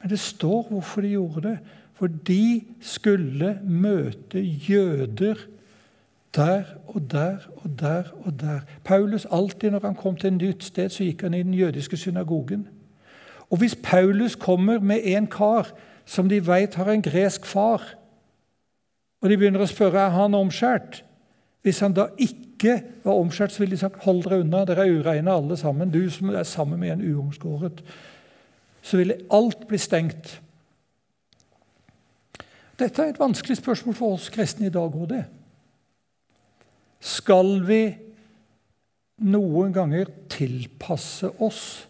[0.02, 1.58] Men det står hvorfor de gjorde det.
[1.98, 5.48] For de skulle møte jøder
[6.36, 8.60] der og der og der og der.
[8.84, 11.98] Paulus alltid når han kom til et nytt sted, så gikk han i den jødiske
[11.98, 12.68] synagogen.
[13.50, 15.72] Og hvis Paulus kommer med en kar
[16.06, 17.84] som de vet har en gresk far,
[19.22, 21.04] og de begynner å spørre er han omskjært
[21.66, 25.00] Hvis han da ikke var omskjært, så ville de sagt hold dere unna, dere er
[25.02, 25.89] ureine alle sammen.
[25.91, 27.82] Du som er sammen med en uomskåret.
[28.82, 30.38] Så ville alt bli stengt.
[32.78, 35.24] Dette er et vanskelig spørsmål for oss kristne i dag òg, det.
[37.02, 37.82] Skal vi
[39.26, 41.88] noen ganger tilpasse oss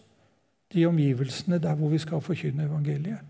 [0.72, 3.20] de omgivelsene der hvor vi skal forkynne evangeliet?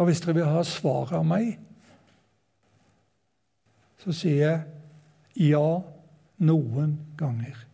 [0.00, 1.58] Og hvis dere vil ha svaret av meg,
[4.00, 5.66] så sier jeg ja
[6.40, 7.69] noen ganger.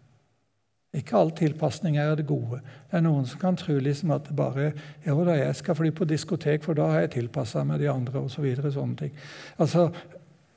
[0.97, 2.63] Ikke all tilpasning er det gode.
[2.89, 4.71] Det er noen som kan tro liksom at det bare
[5.05, 8.23] jo da, jeg skal fly på diskotek, for da har jeg tilpassa meg de andre,
[8.23, 8.39] osv.
[8.39, 9.13] Så videre, sånne ting.
[9.61, 9.91] Altså,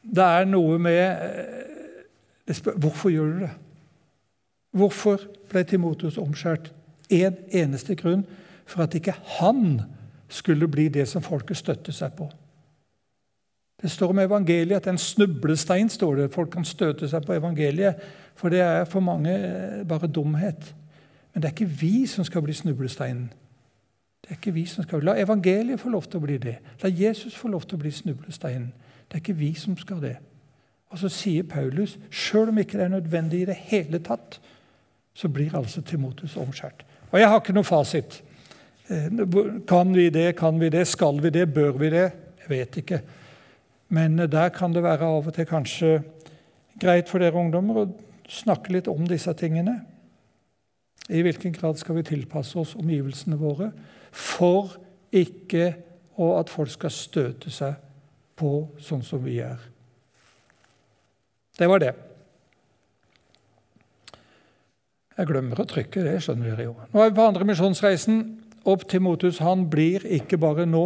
[0.03, 3.53] det er noe med spør, Hvorfor gjør du det?
[4.79, 6.71] Hvorfor ble Timotus omskjært?
[7.09, 8.23] En eneste grunn
[8.69, 9.81] for at ikke han
[10.29, 12.29] skulle bli det som folket støtter seg på.
[13.81, 16.31] Det står om evangeliet at en snublestein står det.
[16.33, 17.95] Folk kan støte seg på evangeliet,
[18.35, 20.75] for det er for mange eh, bare dumhet.
[21.33, 23.29] Men det er ikke vi som skal bli snublesteinen.
[24.21, 25.03] Det er ikke vi som skal.
[25.03, 26.57] La evangeliet få lov til å bli det.
[26.83, 28.73] La Jesus få lov til å bli snublesteinen.
[29.07, 30.17] Det er ikke vi som skal det.
[30.89, 34.39] Og så sier Paulus, sjøl om ikke det er nødvendig i det hele tatt,
[35.13, 36.83] så blir altså Timotus omskjært.
[37.11, 38.19] Og jeg har ikke noe fasit.
[38.89, 39.07] Eh,
[39.69, 42.05] kan vi det, kan vi det, skal vi det, bør vi det?
[42.41, 43.01] Jeg vet ikke.
[43.89, 45.93] Men der kan det være av og til kanskje
[46.79, 47.87] greit for dere ungdommer å
[48.29, 49.79] snakke litt om disse tingene.
[51.09, 53.71] I hvilken grad skal vi tilpasse oss omgivelsene våre
[54.13, 54.75] for
[55.09, 55.71] ikke
[56.19, 57.79] at folk skal støte seg
[58.37, 59.57] på sånn som vi er?
[61.57, 61.95] Det var det.
[65.19, 66.75] Jeg glemmer å trykke, det skjønner dere jo.
[66.93, 68.21] Nå er vi på andre misjonsreisen
[68.69, 69.41] opp til Motus.
[69.43, 70.85] han blir ikke bare nå,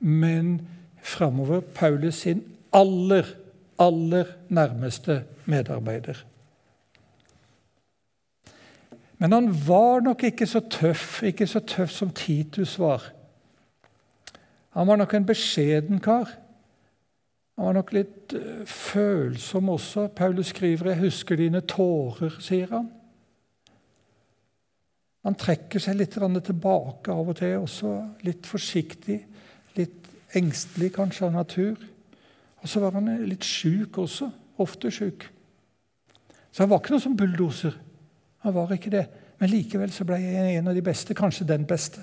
[0.00, 0.58] men
[1.02, 2.42] framover Paulus sin
[2.72, 3.24] aller,
[3.78, 6.24] aller nærmeste medarbeider.
[9.18, 13.10] Men han var nok ikke så tøff, ikke så tøff som Titus var.
[14.70, 16.30] Han var nok en beskjeden kar.
[17.58, 20.06] Han var nok litt uh, følsom også.
[20.16, 22.88] Paulus skriver 'Jeg husker dine tårer', sier han.
[25.22, 27.90] Han trekker seg litt tilbake av og til, også
[28.24, 29.18] litt forsiktig.
[30.36, 31.80] Engstelig kanskje av natur.
[32.60, 34.30] Og så var han litt sjuk også.
[34.60, 35.26] Ofte sjuk.
[36.50, 37.76] Så han var ikke noe som bulldoser.
[38.44, 39.06] Han var ikke det.
[39.40, 42.02] Men likevel så ble jeg en av de beste, kanskje den beste,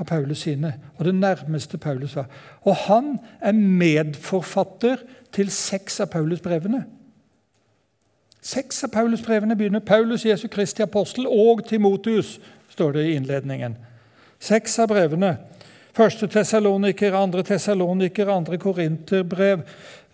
[0.00, 0.74] av Paulus sine.
[0.98, 2.28] Og det nærmeste Paulus var.
[2.68, 6.84] Og han er medforfatter til seks av Paulus brevene.
[8.40, 12.38] Seks av Paulus-brevene begynner Paulus, Jesu Kristi apostel og Timotius,
[12.72, 13.76] står det i innledningen.
[14.40, 15.34] Seks av brevene.
[15.92, 19.62] Første Tessaloniker, andre Tessaloniker, andre Korinterbrev,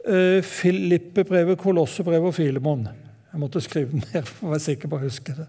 [0.08, 2.88] eh, Filippebrevet, Kolossebrevet og Filemon.
[3.32, 5.46] Jeg måtte skrive den ned for å være sikker på å huske det.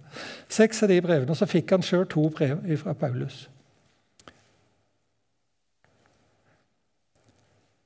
[0.50, 3.50] Seks av de brevene, og Så fikk han sjøl to brev fra Paulus.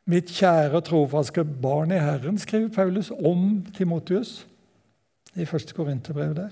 [0.06, 4.48] Mitt kjære og trofaske barn i Herren, skriver Paulus om Timotius
[5.36, 6.50] i første Korinterbrev der.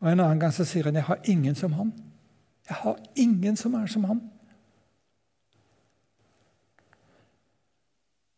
[0.00, 1.92] Og En annen gang så sier han 'Jeg har ingen som han'.
[2.68, 4.20] Jeg har ingen som er som han.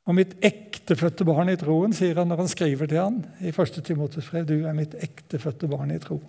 [0.08, 3.80] Og mitt ektefødte barn i troen, sier han når han skriver til han i 1.
[3.84, 4.46] Timotus brev.
[4.48, 6.24] Du er mitt ektefødte barn i troen.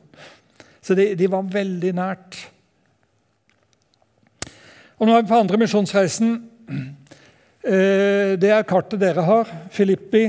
[0.84, 2.38] Så de, de, var veldig nært.
[5.00, 6.36] Og nå er vi på andre misjonsreisen.
[7.60, 9.50] Eh, det er kartet dere har.
[9.72, 10.26] Filippi.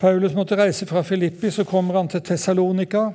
[0.00, 3.06] Paulus måtte reise fra Filippi, så kommer han til Tessalonika.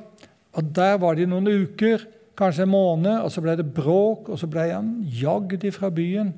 [0.58, 2.06] Og Der var de noen uker,
[2.38, 6.32] kanskje en måned, og så ble det bråk, og så ble han jagd fra byen.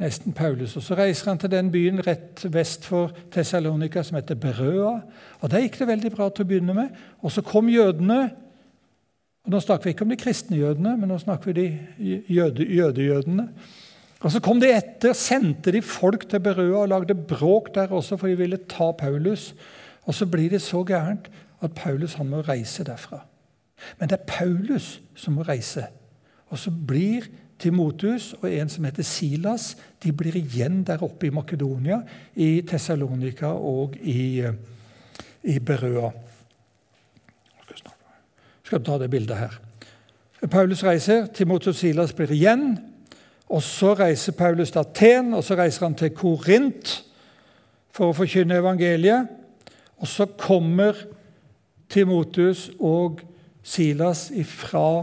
[0.00, 0.76] Nesten Paulus.
[0.76, 5.00] Og Så reiser han til den byen rett vest for Tessalonika som heter Berøa.
[5.40, 6.94] Og Der gikk det veldig bra til å begynne med.
[7.20, 8.30] Og så kom jødene.
[9.44, 13.48] Og Nå snakker vi ikke om de kristne jødene, men nå snakker vi de jøde.
[14.20, 18.16] Og Så kom de etter, sendte de folk til Berøa og lagde bråk der også,
[18.16, 19.54] for de ville ta Paulus.
[20.04, 21.30] Og så blir det så gærent
[21.60, 23.20] at Paulus han må reise derfra.
[23.98, 25.86] Men det er Paulus som må reise.
[26.48, 27.28] Og så blir
[27.60, 32.00] Timotus og en som heter Silas, de blir igjen der oppe i Makedonia,
[32.34, 34.40] i Tessalonika og i,
[35.44, 36.10] i Berøa.
[37.70, 39.58] Jeg skal ta det bildet her.
[40.48, 42.78] Paulus reiser, Timotus og Silas blir igjen.
[43.50, 46.92] Og Så reiser Paulus til Aten, og så reiser han til Korint
[47.90, 49.26] for å forkynne evangeliet.
[49.98, 50.94] Og så kommer
[51.90, 53.20] Timotus og
[53.62, 55.02] Silas fra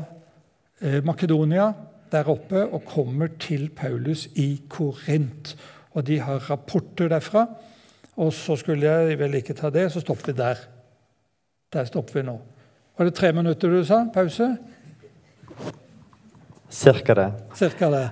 [0.80, 1.74] eh, Makedonia
[2.12, 5.56] der oppe og kommer til Paulus i Korint.
[5.92, 7.46] Og de har rapporter derfra.
[8.18, 10.62] Og så skulle jeg vel ikke ta det, så stopper vi der.
[11.74, 12.40] Der stopper vi nå.
[12.98, 14.06] Var det tre minutter du sa?
[14.14, 14.58] Pause?
[16.70, 17.32] Cirka det.
[17.56, 18.10] Cirka det.